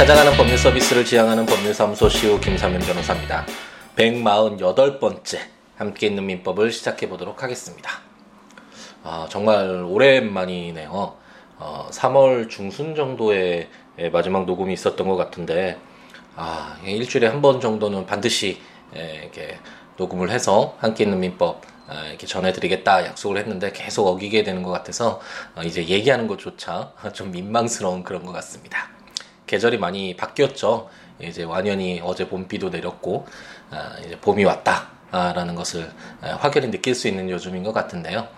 [0.00, 3.44] 찾아가는 법률 서비스를 지향하는 법률사무소 시우 김사면 변호사입니다.
[3.96, 5.38] 148번째
[5.76, 8.00] 함께 있는 민법을 시작해 보도록 하겠습니다.
[9.04, 11.14] 아, 정말 오랜만이네요.
[11.58, 13.68] 어, 3월 중순 정도에
[14.10, 15.76] 마지막 녹음이 있었던 것 같은데
[16.34, 18.58] 아, 일주일에 한 번 정도는 반드시
[18.94, 19.58] 이렇게
[19.98, 25.20] 녹음을 해서 함께 있는 민법 아, 이렇게 전해드리겠다 약속을 했는데 계속 어기게 되는 것 같아서
[25.54, 28.98] 어, 이제 얘기하는 것조차 좀 민망스러운 그런 것 같습니다.
[29.50, 30.88] 계절이 많이 바뀌었죠.
[31.20, 33.26] 이제 완연히 어제 봄비도 내렸고
[33.70, 38.28] 아, 이제 봄이 왔다라는 것을 아, 확연히 느낄 수 있는 요즘인 것 같은데요.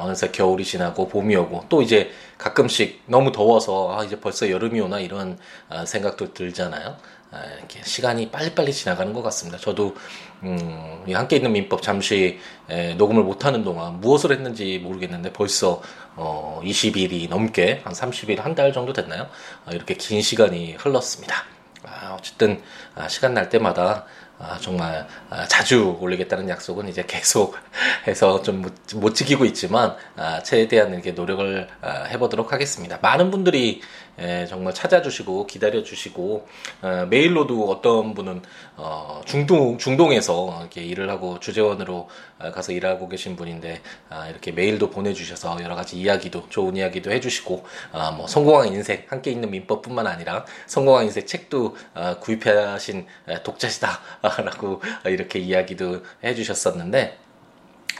[0.00, 4.98] 어느새 겨울이 지나고 봄이 오고 또 이제 가끔씩 너무 더워서 아 이제 벌써 여름이 오나
[4.98, 5.38] 이런
[5.86, 6.96] 생각도 들잖아요.
[7.32, 9.58] 아, 이렇게 시간이 빨리빨리 지나가는 것 같습니다.
[9.58, 9.94] 저도
[10.42, 15.80] 음, 함께 있는 민법 잠시 에, 녹음을 못하는 동안 무엇을 했는지 모르겠는데 벌써
[16.16, 19.28] 어, 20일이 넘게 한 30일 한 달 정도 됐나요?
[19.64, 21.44] 아, 이렇게 긴 시간이 흘렀습니다.
[21.84, 22.60] 아, 어쨌든
[22.96, 24.06] 아, 시간 날 때마다
[24.38, 27.56] 아, 정말 아, 자주 올리겠다는 약속은 이제 계속
[28.08, 32.98] 해서 좀못 지키고 있지만 아, 최대한 이렇게 노력을 아, 해보도록 하겠습니다.
[33.02, 33.82] 많은 분들이
[34.20, 36.48] 에, 정말 찾아주시고 기다려주시고
[36.82, 38.42] 어, 메일로도 어떤 분은
[38.76, 44.90] 어, 중동 중동에서 이렇게 일을 하고 주재원으로 어, 가서 일하고 계신 분인데 아, 이렇게 메일도
[44.90, 50.44] 보내주셔서 여러 가지 이야기도 좋은 이야기도 해주시고 아, 뭐 성공한 인생 함께 있는 민법뿐만 아니라
[50.66, 53.06] 성공한 인생 책도 아, 구입하신
[53.42, 57.29] 독자시다라고 이렇게 이야기도 해주셨었는데.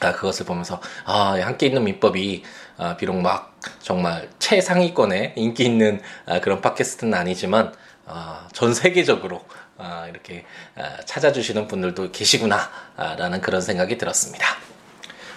[0.00, 2.42] 아, 그것을 보면서 아, 함께 있는 민법이
[2.78, 7.72] 아, 비록 막 정말 최상위권에 인기 있는 아, 그런 팟캐스트는 아니지만
[8.06, 9.44] 아, 전 세계적으로
[9.76, 10.44] 아, 이렇게
[10.76, 14.46] 아, 찾아주시는 분들도 계시구나라는 그런 생각이 들었습니다.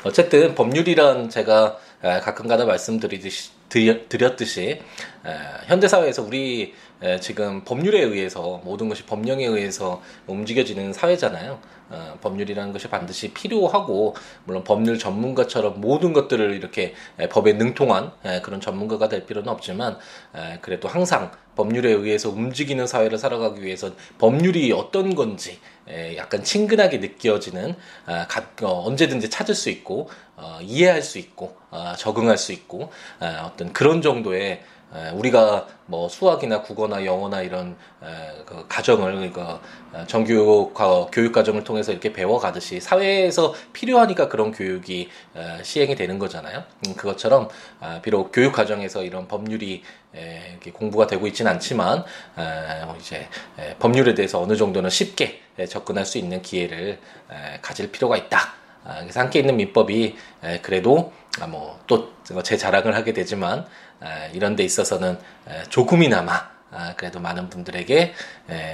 [0.03, 3.51] 어쨌든 법률이란 제가 아, 가끔가다 말씀드리듯이
[4.09, 4.81] 드렸듯이
[5.66, 6.73] 현대 사회에서 우리
[7.22, 11.59] 지금 법률에 의해서 모든 것이 법령에 의해서 움직여지는 사회잖아요.
[11.89, 16.94] 어, 법률이라는 것이 반드시 필요하고 물론 법률 전문가처럼 모든 것들을 이렇게
[17.29, 18.11] 법에 능통한
[18.41, 19.97] 그런 전문가가 될 필요는 없지만
[20.61, 25.59] 그래도 항상 법률에 의해서 움직이는 사회를 살아가기 위해서 법률이 어떤 건지
[26.16, 28.27] 약간 친근하게 느껴지는 아,
[28.61, 31.55] 어, 언제든지 찾을 수 있고 어, 이해할 수 있고
[31.97, 34.63] 적응할 수 있고 어떤 그런 정도의
[35.13, 37.75] 우리가 뭐 수학이나 국어나 영어나 이런
[38.45, 39.59] 그 가정을 그러니까
[40.07, 40.71] 정규
[41.11, 45.09] 교육 과정을 통해서 이렇게 배워 가듯이 사회에서 필요하니까 그런 교육이
[45.63, 46.63] 시행이 되는 거잖아요.
[46.87, 47.49] 음, 그것처럼
[47.79, 49.83] 아, 비록 교육 과정에서 이런 법률이
[50.73, 52.03] 공부가 되고 있지는 않지만
[52.85, 53.27] 뭐 이제
[53.79, 56.99] 법률에 대해서 어느 정도는 쉽게 접근할 수 있는 기회를
[57.61, 58.53] 가질 필요가 있다.
[58.85, 60.15] 아, 그래서 함께 있는 민법이
[60.61, 62.11] 그래도 아, 뭐또
[62.43, 63.65] 제 자랑을 하게 되지만
[64.34, 65.18] 이런 데 있어서는
[65.69, 68.14] 조금이나마 아, 그래도 많은 분들에게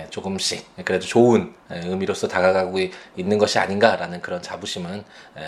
[0.09, 2.77] 조금씩 그래도 좋은 의미로서 다가가고
[3.17, 5.03] 있는 것이 아닌가라는 그런 자부심은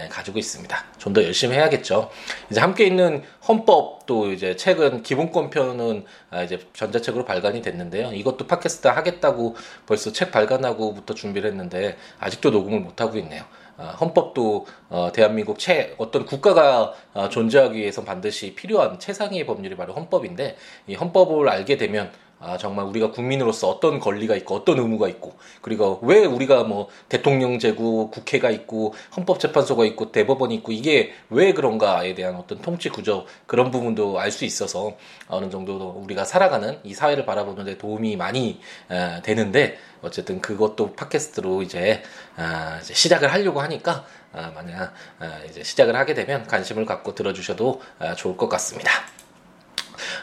[0.09, 0.85] 가지고 있습니다.
[0.97, 2.09] 좀 더 열심히 해야겠죠.
[2.49, 6.03] 이제 함께 있는 헌법도 이제 최근 기본권 편은
[6.43, 8.11] 이제 전자책으로 발간이 됐는데요.
[8.11, 9.55] 이것도 팟캐스트 하겠다고
[9.85, 13.45] 벌써 책 발간하고부터 준비를 했는데 아직도 녹음을 못 하고 있네요.
[13.81, 19.93] 어, 헌법도 어, 대한민국 최 어떤 국가가 어, 존재하기 위해서 반드시 필요한 최상위의 법률이 바로
[19.93, 20.55] 헌법인데
[20.87, 25.99] 이 헌법을 알게 되면 아, 정말 우리가 국민으로서 어떤 권리가 있고 어떤 의무가 있고 그리고
[26.01, 32.59] 왜 우리가 뭐 대통령제고 국회가 있고 헌법재판소가 있고 대법원이 있고 이게 왜 그런가에 대한 어떤
[32.61, 34.95] 통치 구조 그런 부분도 알 수 있어서
[35.27, 38.59] 어느 정도 우리가 살아가는 이 사회를 바라보는 데 도움이 많이
[38.89, 42.01] 에, 되는데 어쨌든 그것도 팟캐스트로 이제,
[42.37, 47.81] 아, 이제 시작을 하려고 하니까 아, 만약 아, 이제 시작을 하게 되면 관심을 갖고 들어주셔도
[47.99, 48.91] 아, 좋을 것 같습니다.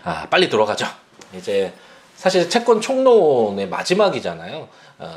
[0.03, 0.87] 아, 빨리 돌아가죠.
[1.35, 1.73] 이제
[2.19, 4.69] 사실 채권 총론의 마지막이잖아요.
[4.99, 5.17] 어,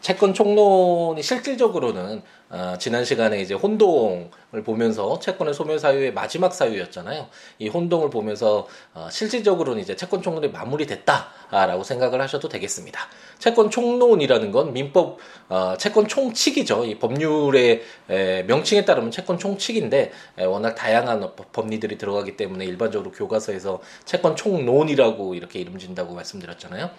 [0.00, 7.26] 채권 총론이 실질적으로는 어, 지난 시간에 이제 혼동을 보면서 채권의 소멸 사유의 마지막 사유였잖아요.
[7.58, 13.00] 이 혼동을 보면서 어, 실질적으로는 이제 채권 총론이 마무리됐다라고 생각을 하셔도 되겠습니다.
[13.38, 15.18] 채권 총론이라는 건 민법
[15.50, 16.86] 어, 채권 총칙이죠.
[16.86, 23.80] 이 법률의 에, 명칭에 따르면 채권 총칙인데 에, 워낙 다양한 법리들이 들어가기 때문에 일반적으로 교과서에서
[24.06, 26.90] 채권 총론이라고 이렇게 이름 진다고 말씀드렸잖아요.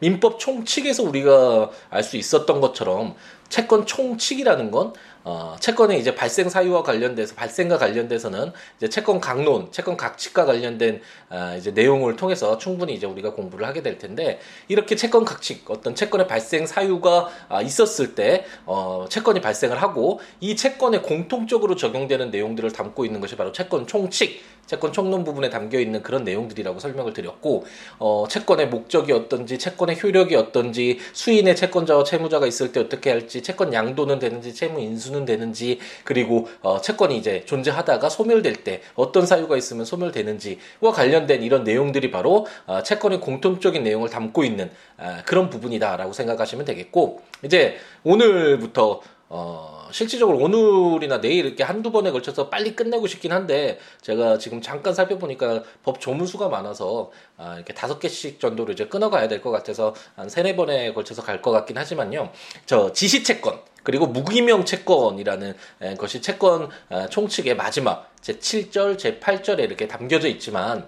[0.00, 3.14] 민법 총칙에서 우리가 알 수 있었던 것처럼
[3.50, 9.96] 채권 총칙이라는 건 어, 채권의 이제 발생 사유와 관련돼서 발생과 관련돼서는 이제 채권 강론, 채권
[9.96, 15.24] 각칙과 관련된 아, 이제 내용을 통해서 충분히 이제 우리가 공부를 하게 될 텐데 이렇게 채권
[15.24, 21.76] 각칙 어떤 채권의 발생 사유가 아, 있었을 때 어, 채권이 발생을 하고 이 채권에 공통적으로
[21.76, 26.78] 적용되는 내용들을 담고 있는 것이 바로 채권 총칙, 채권 총론 부분에 담겨 있는 그런 내용들이라고
[26.78, 27.64] 설명을 드렸고
[27.98, 33.74] 어, 채권의 목적이 어떤지, 채권의 효력이 어떤지, 수인의 채권자와 채무자가 있을 때 어떻게 할지, 채권
[33.74, 39.56] 양도는 되는지, 채무 인수 는 되는지, 그리고 어, 채권이 이제 존재하다가 소멸될 때 어떤 사유가
[39.56, 46.12] 있으면 소멸되는지와 관련된 이런 내용들이 바로 어, 채권의 공통적인 내용을 담고 있는 어, 그런 부분이다라고
[46.12, 49.00] 생각하시면 되겠고 이제 오늘부터
[49.32, 54.92] 어, 실질적으로 오늘이나 내일 이렇게 한두 번에 걸쳐서 빨리 끝내고 싶긴 한데, 제가 지금 잠깐
[54.94, 60.28] 살펴보니까 법 조문수가 많아서, 아, 이렇게 다섯 개씩 정도로 이제 끊어가야 될 것 같아서, 한
[60.28, 62.30] 세네 번에 걸쳐서 갈 것 같긴 하지만요.
[62.66, 65.54] 저 지시채권, 그리고 무기명 채권이라는
[65.98, 70.86] 것이 채권 아, 총칙의 마지막, 제 7절, 제 8절에 이렇게 담겨져 있지만,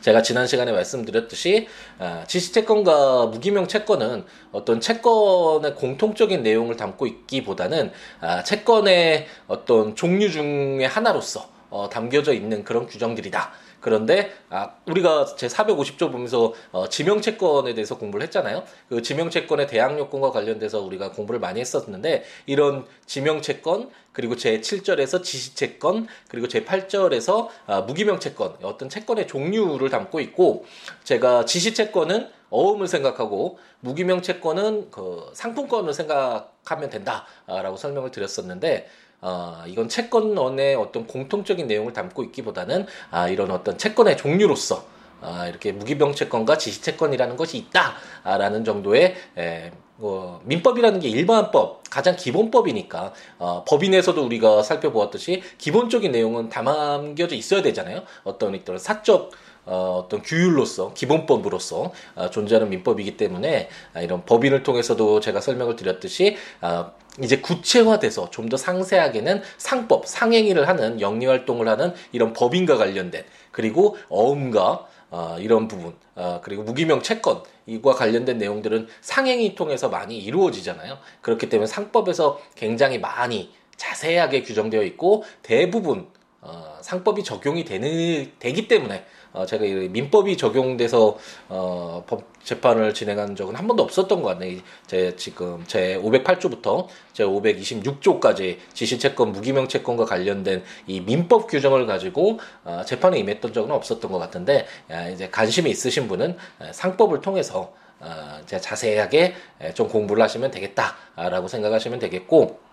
[0.00, 1.66] 제가 지난 시간에 말씀드렸듯이
[1.98, 10.86] 아, 지시채권과 무기명 채권은 어떤 채권의 공통적인 내용을 담고 있기보다는 아, 채권의 어떤 종류 중의
[10.86, 13.52] 하나로서 어, 담겨져 있는 그런 규정들이다.
[13.84, 18.64] 그런데 아, 우리가 제 450조 보면서 어, 지명채권에 대해서 공부를 했잖아요.
[18.88, 26.06] 그 지명채권의 대항 요건과 관련돼서 우리가 공부를 많이 했었는데 이런 지명채권 그리고 제 7절에서 지시채권
[26.28, 30.64] 그리고 제 8절에서 아, 무기명채권 어떤 채권의 종류를 담고 있고
[31.02, 38.88] 제가 지시채권은 어음을 생각하고 무기명 채권은 그 상품권을 생각하면 된다라고 설명을 드렸었는데
[39.26, 44.84] 어, 이건 채권원의 어떤 공통적인 내용을 담고 있기보다는 아, 이런 어떤 채권의 종류로서
[45.22, 52.16] 아, 이렇게 무기병 채권과 지시 채권이라는 것이 있다라는 정도의 에, 뭐, 민법이라는 게 일반법 가장
[52.16, 58.02] 기본법이니까 어, 법인에서도 우리가 살펴보았듯이 기본적인 내용은 담겨져 있어야 되잖아요.
[58.24, 59.30] 어떤 이런 사적
[59.66, 66.36] 어, 어떤 규율로서 기본법으로서 어, 존재하는 민법이기 때문에 아, 이런 법인을 통해서도 제가 설명을 드렸듯이
[66.60, 66.92] 아,
[67.22, 73.96] 이제 구체화돼서 좀 더 상세하게는 상법, 상행위를 하는 영리 활동을 하는 이런 법인과 관련된 그리고
[74.10, 80.98] 어음과 어, 이런 부분 어, 그리고 무기명 채권 이와 관련된 내용들은 상행위 통해서 많이 이루어지잖아요.
[81.20, 86.08] 그렇기 때문에 상법에서 굉장히 많이 자세하게 규정되어 있고 대부분
[86.40, 93.34] 어, 상법이 적용이 되는 되기 때문에 어, 제가 이 민법이 적용돼서 어, 법 재판을 진행한
[93.34, 94.60] 적은 한 번도 없었던 것 같네요.
[94.86, 102.82] 제 지금 제 508조부터 제 526조까지 지시채권, 무기명 채권과 관련된 이 민법 규정을 가지고 어,
[102.86, 106.36] 재판에 임했던 적은 없었던 것 같은데 야, 이제 관심이 있으신 분은
[106.72, 109.34] 상법을 통해서 어, 자세하게
[109.74, 112.63] 좀 공부를 하시면 되겠다라고 생각하시면 되겠고.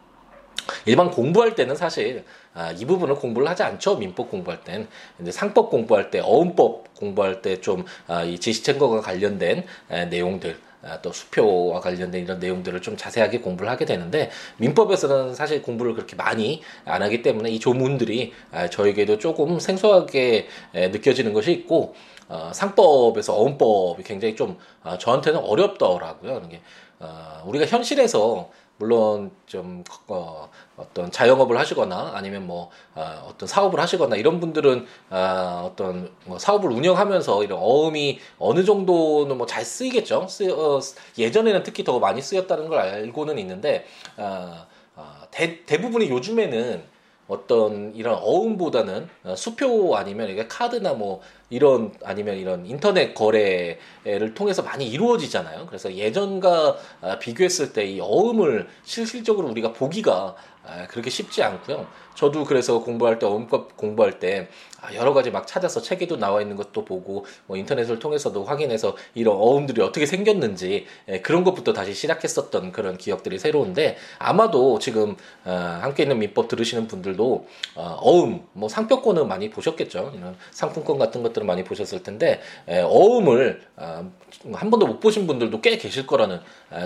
[0.85, 2.23] 일반 공부할 때는 사실
[2.53, 4.87] 아, 이 부분을 공부를 하지 않죠 민법 공부할 땐
[5.19, 11.11] 이제 상법 공부할 때 어음법 공부할 때 좀이 아, 지시채권과 관련된 에, 내용들 아, 또
[11.11, 17.03] 수표와 관련된 이런 내용들을 좀 자세하게 공부를 하게 되는데 민법에서는 사실 공부를 그렇게 많이 안
[17.03, 21.95] 하기 때문에 이 조문들이 아, 저에게도 조금 생소하게 에, 느껴지는 것이 있고
[22.31, 26.41] 어, 상법에서 어음법이 굉장히 좀 어, 저한테는 어렵더라고요.
[26.47, 26.61] 이게
[27.01, 34.15] 어, 우리가 현실에서 물론 좀 어, 어떤 자영업을 하시거나 아니면 뭐 어, 어떤 사업을 하시거나
[34.15, 40.27] 이런 분들은 어, 어떤 뭐 사업을 운영하면서 이런 어음이 어느 정도는 뭐 잘 쓰이겠죠.
[40.29, 40.79] 쓰, 어,
[41.17, 43.85] 예전에는 특히 더 많이 쓰였다는 걸 알고는 있는데
[44.17, 44.65] 어,
[44.95, 46.90] 어, 대, 대부분이 요즘에는
[47.31, 54.61] 어떤 이런 어음보다는 어, 수표 아니면 이게 카드나 뭐 이런 아니면 이런 인터넷 거래를 통해서
[54.63, 55.65] 많이 이루어지잖아요.
[55.67, 61.87] 그래서 예전과 아, 비교했을 때 이 어음을 실질적으로 우리가 보기가 아, 그렇게 쉽지 않고요.
[62.13, 64.47] 저도 그래서 공부할 때 어음법 공부할 때
[64.79, 69.37] 아, 여러 가지 막 찾아서 책에도 나와 있는 것도 보고 뭐 인터넷을 통해서도 확인해서 이런
[69.37, 75.15] 어음들이 어떻게 생겼는지 예, 그런 것부터 다시 시작했었던 그런 기억들이 새로운데 아마도 지금
[75.45, 80.13] 어, 함께 있는 민법 들으시는 분들도 어, 어음 뭐 상표권은 많이 보셨겠죠.
[80.15, 84.11] 이런 상품권 같은 것들은 많이 보셨을 텐데 예, 어음을 어,
[84.53, 86.39] 한 번도 못 보신 분들도 꽤 계실 거라는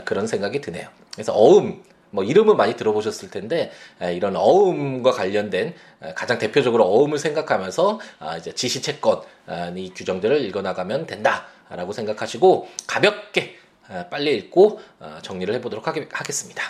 [0.03, 0.88] 그런 생각이 드네요.
[1.13, 1.84] 그래서 어음
[2.15, 5.75] 뭐 이름은 많이 들어보셨을 텐데 이런 어음과 관련된
[6.15, 13.57] 가장 대표적으로 어음을 생각하면서 아, 이제 지시채권 아, 이 규정들을 읽어나가면 된다라고 생각하시고 가볍게
[14.10, 16.63] 빨리 읽고 어, 정리를 해보도록 하겠습니다.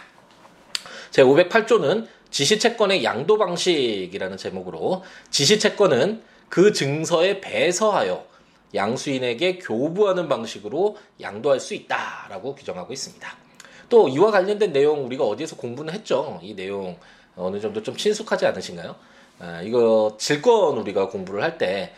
[1.12, 8.25] 제 508조는 지시채권의 양도 방식이라는 제목으로 지시채권은 그 증서에 배서하여
[8.74, 13.45] 양수인에게 교부하는 방식으로 양도할 수 있다라고 규정하고 있습니다.
[13.89, 16.39] 또 이와 관련된 내용 우리가 어디에서 공부는 했죠.
[16.42, 16.98] 이 내용
[17.36, 18.96] 어느 정도 좀 친숙하지 않으신가요?
[19.42, 21.94] 에, 이거 질권 우리가 공부를 할 때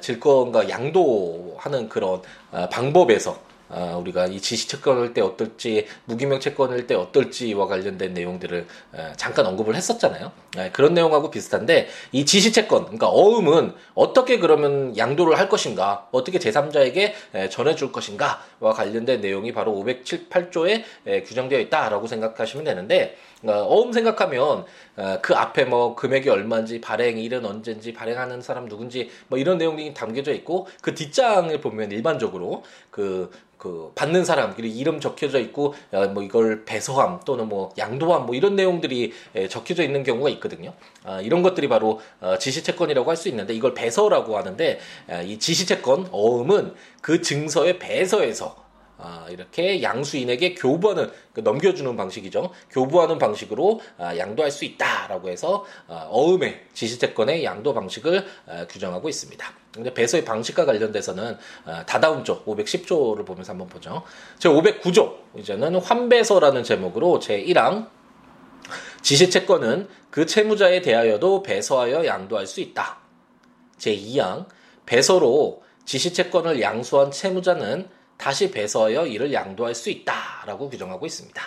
[0.00, 2.20] 질권과 양도하는 그런
[2.52, 3.38] 어, 방법에서
[3.72, 9.46] 어, 우리가 이 지시 채권을 때 어떨지 무기명 채권을 때 어떨지와 관련된 내용들을 에, 잠깐
[9.46, 10.30] 언급을 했었잖아요.
[10.58, 16.38] 에, 그런 내용하고 비슷한데 이 지시 채권 그러니까 어음은 어떻게 그러면 양도를 할 것인가 어떻게
[16.38, 23.92] 제3자에게 에, 전해줄 것인가와 관련된 내용이 바로 578조에 에, 규정되어 있다라고 생각하시면 되는데 어, 어음
[23.92, 24.64] 생각하면
[24.96, 30.32] 어, 그 앞에 뭐 금액이 얼마인지 발행일은 언제인지 발행하는 사람 누군지 뭐 이런 내용이 담겨져
[30.32, 36.22] 있고 그 뒷장을 보면 일반적으로 그, 그 받는 사람 그리고 이름 적혀져 있고 어, 뭐
[36.22, 39.12] 이걸 배서함 또는 뭐 양도함 뭐 이런 내용들이
[39.48, 40.74] 적혀져 있는 경우가 있거든요.
[41.04, 42.00] 아, 이런 것들이 바로
[42.38, 44.80] 지시채권이라고 할 수 있는데 이걸 배서라고 하는데
[45.24, 48.61] 이 지시채권 어음은 그 증서의 배서에서
[49.02, 52.50] 아, 이렇게 양수인에게 교부하는 그 넘겨주는 방식이죠.
[52.70, 59.52] 교부하는 방식으로 아, 양도할 수 있다라고 해서 아, 어음의 지시채권의 양도 방식을 아, 규정하고 있습니다.
[59.74, 64.02] 근데 배서의 방식과 관련돼서는 아, 다다음 조 510조를 보면서 한번 보죠.
[64.38, 67.88] 제 509조 이제는 환배서라는 제목으로 제 1항
[69.02, 72.98] 지시채권은 그 채무자에 대하여도 배서하여 양도할 수 있다.
[73.78, 74.46] 제 2항
[74.86, 77.88] 배서로 지시채권을 양수한 채무자는
[78.22, 81.42] 다시 배서하여 이를 양도할 수 있다라고 규정하고 있습니다.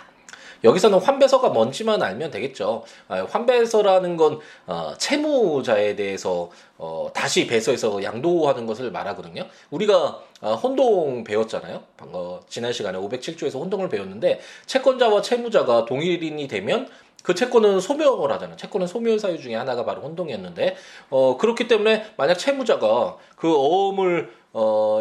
[0.66, 2.84] 여기서는 환배서가 뭔지만 알면 되겠죠.
[3.08, 9.48] 아, 환배서라는 건 어, 채무자에 대해서 어, 다시 배서해서 양도하는 것을 말하거든요.
[9.70, 11.82] 우리가 어, 혼동 배웠잖아요.
[11.96, 16.90] 방금 지난 시간에 507조에서 혼동을 배웠는데 채권자와 채무자가 동일인이 되면
[17.24, 18.58] 그 채권은 소멸을 하잖아요.
[18.58, 20.76] 채권은 소멸 사유 중에 하나가 바로 혼동이었는데
[21.10, 24.45] 어, 그렇기 때문에 만약 채무자가 그 어음을 어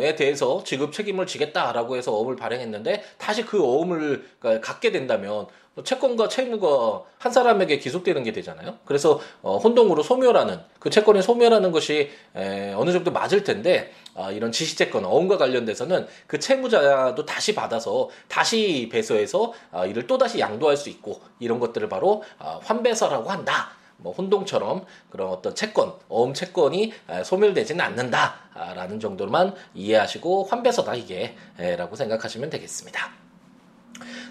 [0.03, 4.29] 에 대해서 지급 책임을 지겠다라고 해서 어음을 발행했는데 다시 그 어음을
[4.61, 5.47] 갖게 된다면
[5.83, 8.79] 채권과 채무가 한 사람에게 기속되는 게 되잖아요.
[8.85, 14.53] 그래서 어, 혼동으로 소멸하는 그 채권이 소멸하는 것이 에, 어느 정도 맞을 텐데 아, 이런
[14.53, 20.91] 지시채권 어음과 관련돼서는 그 채무자도 다시 받아서 다시 배서해서 아, 이를 또 다시 양도할 수
[20.91, 23.73] 있고 이런 것들을 바로 아, 환배서라고 한다.
[24.05, 26.93] 뭐 혼동처럼 그런 어떤 채권, 어음 채권이
[27.25, 33.11] 소멸되지는 않는다라는 정도로만 이해하시고 환배서다 이게 라고 생각하시면 되겠습니다.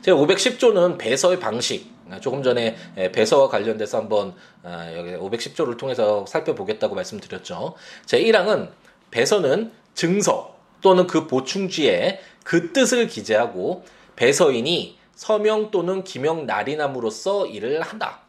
[0.04, 2.76] 제 510조는 배서의 방식, 조금 전에
[3.14, 4.36] 배서와 관련돼서 한번
[4.96, 7.74] 여기 510조를 통해서 살펴보겠다고 말씀드렸죠.
[8.06, 8.70] 제 1항은
[9.10, 18.23] 배서는 증서 또는 그 보충지에 그 뜻을 기재하고 배서인이 서명 또는 기명 날인함으로써 일을 한다.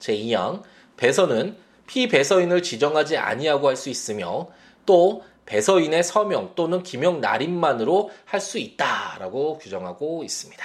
[0.00, 0.62] 제2항
[0.96, 4.48] 배서는 피배서인을 지정하지 아니하고 할 수 있으며
[4.86, 10.64] 또 배서인의 서명 또는 기명 날인만으로 할 수 있다라고 규정하고 있습니다.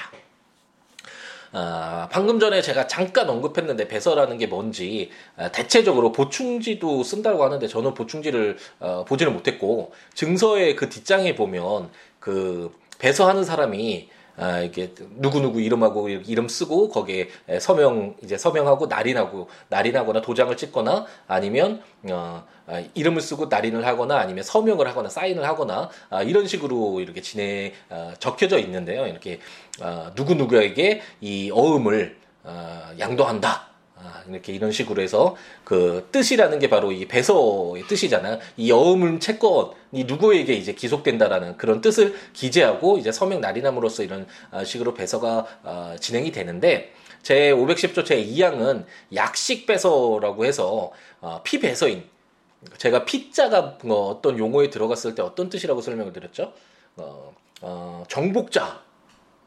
[1.53, 7.93] 아, 방금 전에 제가 잠깐 언급했는데 배서라는 게 뭔지 아, 대체적으로 보충지도 쓴다고 하는데 저는
[7.93, 14.09] 보충지를 어, 보지는 못했고 증서의 그 뒷장에 보면 그 배서하는 사람이
[14.41, 17.29] 아, 이게 누구누구 이름하고 이름 쓰고 거기에
[17.59, 24.43] 서명 이제 서명하고 날인하고 날인하거나 도장을 찍거나 아니면 어, 아, 이름을 쓰고 날인을 하거나 아니면
[24.43, 29.05] 서명을 하거나 사인을 하거나 아, 이런 식으로 이렇게 진행 아, 적혀져 있는데요.
[29.05, 29.39] 이렇게
[29.79, 33.70] 아, 누구 누구에게 이 어음을 아, 양도한다.
[34.03, 38.39] 아, 이렇게 이런 식으로 해서 그 뜻이라는 게 바로 이 배서의 뜻이잖아요.
[38.57, 44.93] 이 어음은 채권이 누구에게 이제 기속된다라는 그런 뜻을 기재하고 이제 서명 날인함으로써 이런 아, 식으로
[44.93, 50.91] 배서가 아, 진행이 되는데 제 510조 제 2항은 약식 배서라고 해서
[51.43, 52.03] 피배서인
[52.77, 56.53] 제가 피자가 뭐 어떤 용어에 들어갔을 때 어떤 뜻이라고 설명을 드렸죠?
[56.97, 58.81] 어, 어, 정복자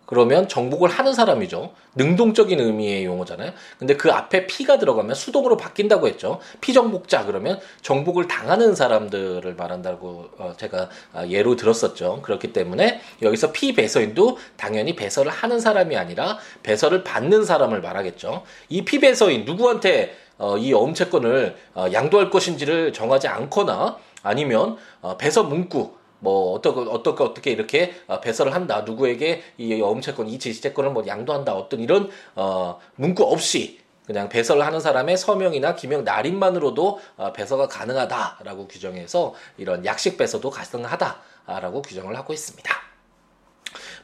[0.07, 1.73] 그러면 정복을 하는 사람이죠.
[1.95, 3.53] 능동적인 의미의 용어잖아요.
[3.79, 6.41] 근데 그 앞에 피가 들어가면 수동으로 바뀐다고 했죠.
[6.61, 12.21] 피정복자 그러면 정복을 당하는 사람들을 말한다고 어, 제가 아, 예로 들었었죠.
[12.23, 18.43] 그렇기 때문에 여기서 피배서인도 당연히 배서를 하는 사람이 아니라 배서를 받는 사람을 말하겠죠.
[18.69, 24.79] 이 피배서인 누구한테 어, 이 엄채권을 어, 양도할 것인지를 정하지 않거나 아니면
[25.19, 25.93] 배서 문구
[26.25, 31.55] 뭐 어떻게 어떻게 어떻게 이렇게 어, 배설을 한다 누구에게 이 어음채권 이 지시채권을 뭐 양도한다
[31.55, 38.67] 어떤 이런 어 문구 없이 그냥 배설을 하는 사람의 서명이나 기명 날인만으로도 어, 배서가 가능하다라고
[38.69, 42.94] 규정해서 이런 약식 배서도 가능하다라고 규정을 하고 있습니다.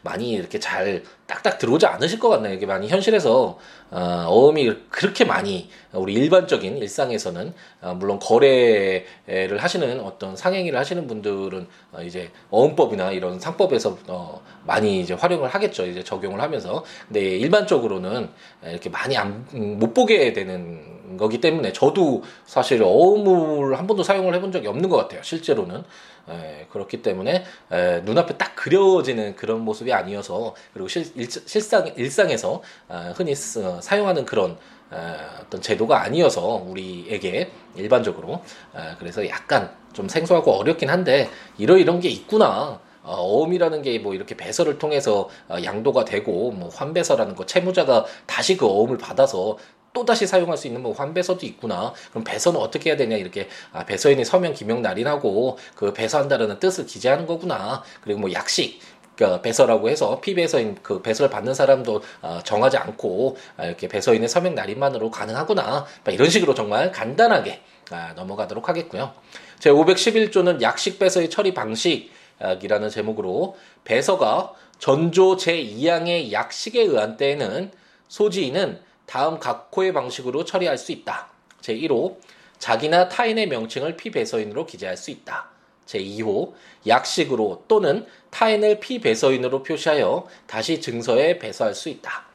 [0.03, 2.55] 많이 이렇게 잘 딱딱 들어오지 않으실 것 같네요.
[2.55, 3.59] 이게 많이 현실에서
[3.91, 7.53] 어, 어음이 그렇게 많이 우리 일반적인 일상에서는
[7.83, 15.01] 어, 물론 거래를 하시는 어떤 상행위를 하시는 분들은 어, 이제 어음법이나 이런 상법에서 어, 많이
[15.01, 15.87] 이제 활용을 하겠죠.
[15.87, 18.29] 이제 적용을 하면서 근데 일반적으로는
[18.65, 24.53] 이렇게 많이 안, 못 보게 되는 거기 때문에 저도 사실 어음을 한 번도 사용을 해본
[24.53, 25.23] 적이 없는 것 같아요.
[25.23, 25.83] 실제로는
[26.29, 32.63] 에, 그렇기 때문에 에, 눈앞에 딱 그려지는 그런 모습이 아니어서 그리고 실, 일, 실상 일상에서
[32.89, 34.57] 어, 흔히 쓰, 사용하는 그런
[34.91, 42.01] 어, 어떤 제도가 아니어서 우리에게 일반적으로 어, 그래서 약간 좀 생소하고 어렵긴 한데 이러 이런
[42.01, 42.81] 게 있구나.
[43.03, 48.57] 어, 음이라는 게 뭐 이렇게 배설을 통해서 어, 양도가 되고 뭐 환배서라는 거 채무자가 다시
[48.57, 49.57] 그 어음을 받아서
[49.93, 51.93] 또 다시 사용할 수 있는 뭐 환배서도 있구나.
[52.11, 57.27] 그럼 배서는 어떻게 해야 되냐 이렇게 아, 배서인이 서명 기명 날인하고 그 배서한다라는 뜻을 기재하는
[57.27, 57.83] 거구나.
[58.03, 58.81] 그리고 뭐 약식
[59.17, 64.55] 그 배서라고 해서 피배서인 그 배서를 받는 사람도 어, 정하지 않고 아, 이렇게 배서인의 서명
[64.55, 65.87] 날인만으로 가능하구나.
[66.09, 69.13] 이런 식으로 정말 간단하게 아, 넘어가도록 하겠고요.
[69.59, 77.71] 제 511조는 약식 배서의 처리 방식이라는 제목으로 배서가 전조 제2항의 약식에 의한 때에는
[78.09, 78.81] 소지인은
[79.11, 81.27] 다음 각호의 방식으로 처리할 수 있다.
[81.63, 82.19] 제1호
[82.61, 85.49] 자기나 타인의 명칭을 피배서인으로 기재할 수 있다.
[85.87, 86.53] 제2호
[86.87, 92.27] 약식으로 또는 타인을 피배서인으로 표시하여 다시 증서에 배서할 수 있다.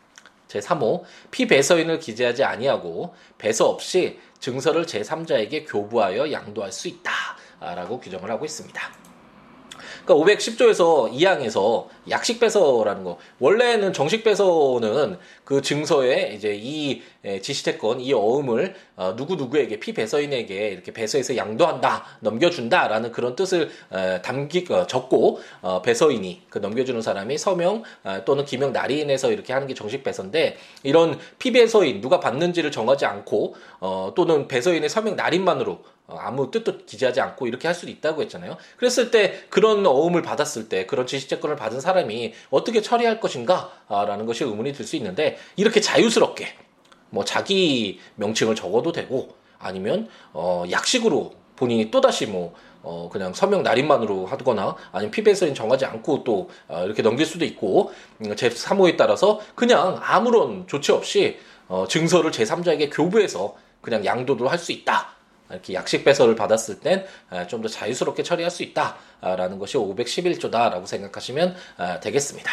[0.50, 7.13] 제3호 피배서인을 기재하지 아니하고 배서 없이 증서를 제3자에게 교부하여 양도할 수 있다.
[7.62, 9.04] 라고 규정을 하고 있습니다.
[10.05, 13.17] 그러니까 510조에서 2항에서 약식 배서라는 거.
[13.39, 17.01] 원래는 정식 배서는 그 증서에 이제 이
[17.41, 23.71] 지시태권 이 어음을 어, 누구 누구에게 피배서인에게 이렇게 배서해서 양도한다 넘겨준다라는 그런 뜻을
[24.24, 27.83] 담기 어, 적고 어, 배서인이 그 넘겨주는 사람이 서명
[28.25, 33.55] 또는 기명 날인해서 이렇게 하는 게 정식 배서인데 이런 피배서인 누가 받는지를 정하지 않고
[34.15, 38.57] 또는 배서인의 서명 날인만으로 어, 아무 뜻도 기재하지 않고 이렇게 할 수도 있다고 했잖아요.
[38.77, 44.74] 그랬을 때 그런 어음을 받았을 때 그런 지시채권을 받은 사람이 어떻게 처리할 것인가라는 것이 의문이
[44.74, 46.47] 들 수 있는데 이렇게 자유스럽게
[47.09, 54.27] 뭐 자기 명칭을 적어도 되고 아니면 어 약식으로 본인이 또다시 뭐 어, 그냥 서명 날인만으로
[54.27, 57.91] 하거나 아니면 피배서인 정하지 않고 또 어, 이렇게 넘길 수도 있고
[58.24, 64.71] 음, 제3호에 따라서 그냥 아무런 조치 없이 어, 증서를 제3자에게 교부해서 그냥 양도도 할 수
[64.71, 65.14] 있다.
[65.50, 67.05] 이렇게 약식 배설을 받았을 땐
[67.48, 71.55] 좀 더 자유스럽게 처리할 수 있다라는 것이 511조다라고 생각하시면
[72.01, 72.51] 되겠습니다.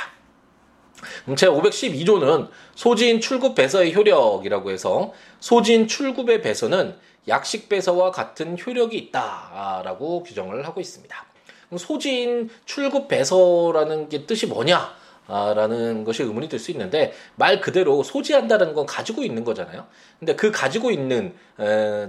[1.37, 6.97] 제 512조는 소진 출급 배서의 효력이라고 해서 소진 출급의 배서는
[7.29, 11.27] 약식 배서와 같은 효력이 있다라고 규정을 하고 있습니다.
[11.77, 15.02] 소진 출급 배서라는 게 뜻이 뭐냐?
[15.29, 19.87] 라는 것이 의문이 들 수 있는데 말 그대로 소지한다는 건 가지고 있는 거잖아요.
[20.19, 21.35] 근데 그 가지고 있는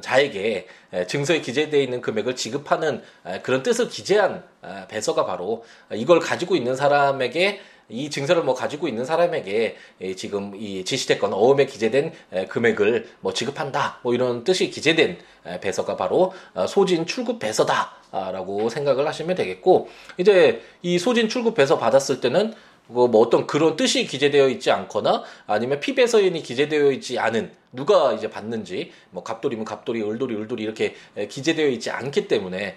[0.02, 0.68] 자에게
[1.08, 3.02] 증서에 기재되어 있는 금액을 지급하는
[3.44, 4.44] 그런 뜻을 기재한
[4.90, 9.76] 배서가 바로 이걸 가지고 있는 사람에게 이 증서를 뭐 가지고 있는 사람에게
[10.16, 12.14] 지금 이 지시태권 어음에 기재된
[12.50, 15.18] 금액을 뭐 지급한다 뭐 이런 뜻이 기재된
[15.62, 22.22] 배서가 바로 어, 소진 출급 배서다라고 생각을 하시면 되겠고 이제 이 소진 출급 배서 받았을
[22.22, 22.54] 때는
[22.88, 28.92] 뭐 어떤 그런 뜻이 기재되어 있지 않거나 아니면 피배서인이 기재되어 있지 않은 누가 이제 받는지
[29.10, 30.96] 뭐 갑돌이면 갑돌이 을돌이 을돌이 이렇게
[31.30, 32.76] 기재되어 있지 않기 때문에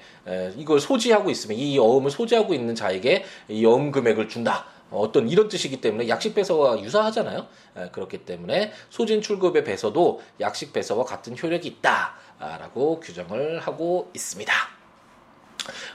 [0.56, 4.66] 이걸 소지하고 있으면 이 어음을 소지하고 있는 자에게 이 어음 금액을 준다.
[4.90, 7.46] 어떤 이런 뜻이기 때문에 약식 배서와 유사하잖아요.
[7.92, 14.75] 그렇기 때문에 소진 출급의 배서도 약식 배서와 같은 효력이 있다라고 규정을 하고 있습니다.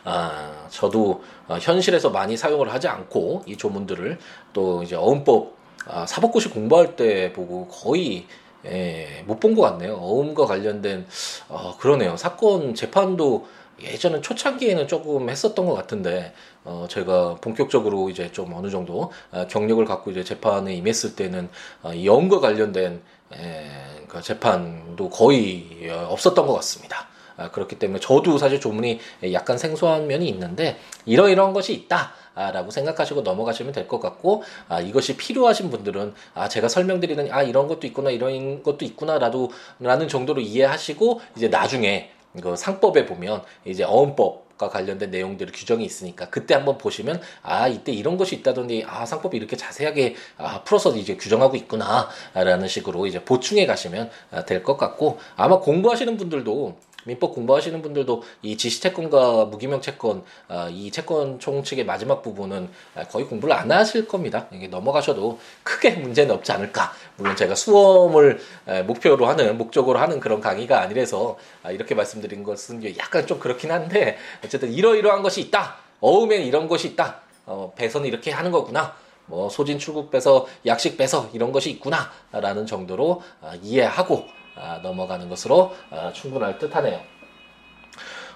[0.04, 4.18] 아, 저도 어, 현실에서 많이 사용을 하지 않고 이 조문들을
[4.54, 5.56] 또 이제 어음법
[5.88, 8.28] 아, 사법고시 공부할 때 보고 거의
[8.66, 9.96] 예, 못 본 것 같네요.
[9.96, 11.08] 어음과 관련된
[11.50, 12.16] 어, 그러네요.
[12.18, 13.48] 사건 재판도
[13.82, 19.84] 예전에 초창기에는 조금 했었던 것 같은데 어, 제가 본격적으로 이제 좀 어느 정도 어, 경력을
[19.86, 21.50] 갖고 이제 재판에 임했을 때는
[21.82, 23.02] 어, 이 어음과 관련된
[23.34, 23.72] 에,
[24.08, 27.08] 그 재판도 거의 어, 없었던 것 같습니다.
[27.42, 29.00] 아, 그렇기 때문에 저도 사실 조문이
[29.34, 32.14] 약간 생소한 면이 있는데 이러이러한 것이 있다.
[32.34, 37.68] 라고 생각하시고 넘어가시면 될 것 같고 아, 이것이 필요하신 분들은 아 제가 설명드리는 아 이런
[37.68, 44.50] 것도 있구나 이런 것도 있구나라도 라는 정도로 이해하시고 이제 나중에 그 상법에 보면 이제 어음법
[44.62, 49.36] 과 관련된 내용들을 규정이 있으니까 그때 한번 보시면 아 이때 이런 것이 있다더니 아 상법이
[49.36, 55.60] 이렇게 자세하게 아, 풀어서 이제 규정하고 있구나라는 식으로 이제 보충해 가시면 아, 될것 같고 아마
[55.60, 62.70] 공부하시는 분들도 민법 공부하시는 분들도 이 지시채권과 무기명 채권 아, 이 채권 총칙의 마지막 부분은
[63.10, 64.48] 거의 공부를 안 하실 겁니다.
[64.52, 66.92] 이게 넘어가셔도 크게 문제는 없지 않을까.
[67.18, 68.40] 물론 제가 수험을
[68.86, 74.18] 목표로 하는 목적으로 하는 그런 강의가 아니라서 아, 이렇게 말씀드린 것은 약간 좀 그렇긴 한데
[74.44, 75.76] 어쨌든 이러이러한 것이 있다.
[76.00, 77.22] 어음엔 이런 것이 있다.
[77.46, 78.96] 어, 배선은 이렇게 하는 거구나.
[79.26, 84.41] 뭐 소진 출국 빼서 약식 빼서 이런 것이 있구나라는 정도로 아, 이해하고 아,
[84.84, 87.00] 넘어가는 것으로 아, 충분할 듯하네요.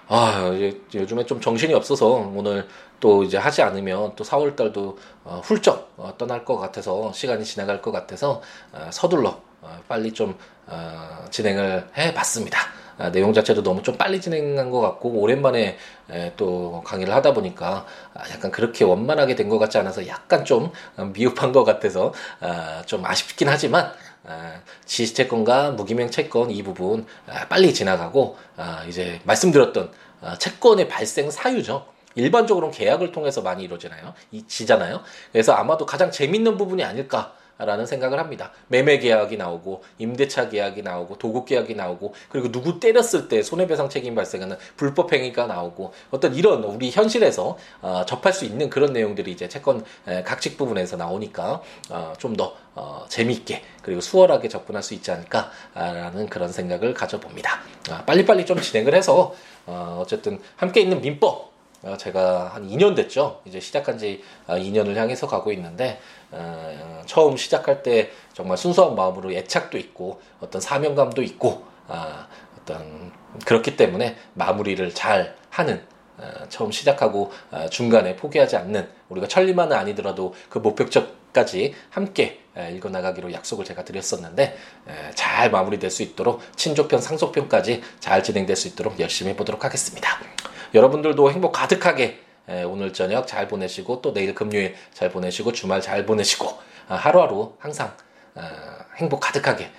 [0.07, 0.51] 아,
[0.93, 2.67] 요즘에 좀 정신이 없어서 오늘
[2.99, 7.81] 또 이제 하지 않으면 또 4월 달도 어, 훌쩍 어, 떠날 것 같아서 시간이 지나갈
[7.81, 8.41] 것 같아서
[8.91, 9.41] 서둘러
[9.87, 10.37] 빨리 좀
[11.31, 12.59] 진행을 해 봤습니다.
[12.97, 15.77] 아, 내용 자체도 너무 좀 빨리 진행한 것 같고 오랜만에
[16.09, 20.71] 에, 또 강의를 하다 보니까 아, 약간 그렇게 원만하게 된 것 같지 않아서 약간 좀
[21.13, 23.91] 미흡한 것 같아서 아, 좀 아쉽긴 하지만 아,
[24.85, 31.85] 지시채권과 무기명 채권 이 부분 아, 빨리 지나가고 아, 이제 말씀드렸던 아, 채권의 발생 사유죠.
[32.15, 34.13] 일반적으로는 계약을 통해서 많이 이루어지나요?
[34.31, 35.01] 이 지잖아요.
[35.31, 37.33] 그래서 아마도 가장 재밌는 부분이 아닐까.
[37.57, 38.51] 라는 생각을 합니다.
[38.67, 44.13] 매매 계약이 나오고 임대차 계약이 나오고 도급 계약이 나오고 그리고 누구 때렸을 때 손해배상 책임
[44.13, 49.47] 발생하는 불법 행위가 나오고 어떤 이런 우리 현실에서 어, 접할 수 있는 그런 내용들이 이제
[49.47, 56.27] 채권 에, 각직 부분에서 나오니까 어, 좀더 어, 재미있게 그리고 수월하게 접근할 수 있지 않을까라는
[56.27, 57.61] 그런 생각을 가져봅니다.
[57.89, 59.33] 아, 빨리빨리 좀 진행을 해서
[59.65, 61.54] 어, 어쨌든 함께 있는 민법 어,
[61.97, 63.41] 제가 한 2년 됐죠.
[63.45, 65.99] 이제 시작한 지 2년을 어, 향해서 가고 있는데
[66.31, 72.27] 어, 처음 시작할 때 정말 순수한 마음으로 애착도 있고 어떤 사명감도 있고 아,
[72.59, 73.11] 어떤
[73.45, 75.83] 그렇기 때문에 마무리를 잘 하는
[76.47, 77.31] 처음 시작하고
[77.69, 82.39] 중간에 포기하지 않는 우리가 천리만은 아니더라도 그 목표점까지 함께
[82.73, 84.57] 읽어 나가기로 약속을 제가 드렸었는데
[85.13, 90.17] 잘 마무리될 수 있도록 친족편 상속편까지 잘 진행될 수 있도록 열심히 해보도록 하겠습니다.
[90.75, 92.19] 여러분들도 행복 가득하게
[92.67, 97.91] 오늘 저녁 잘 보내시고 또 내일 금요일 잘 보내시고 주말 잘 보내시고 아, 하루하루 항상
[98.35, 99.71] 아, 행복 가득하게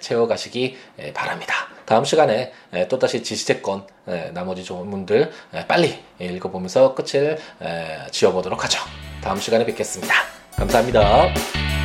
[0.00, 0.76] 채워가시기
[1.14, 1.54] 바랍니다.
[1.84, 2.52] 다음 시간에
[2.88, 3.86] 또다시 지시채권
[4.32, 5.30] 나머지 좋은 분들
[5.68, 7.38] 빨리 읽어보면서 끝을
[8.10, 8.80] 지어보도록 하죠.
[9.22, 10.14] 다음 시간에 뵙겠습니다.
[10.56, 11.77] 감사합니다.